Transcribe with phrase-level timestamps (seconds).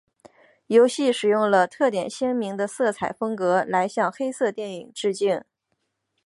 [0.65, 5.43] 游戏使用了特点鲜明的色彩风格来向黑色电影致敬。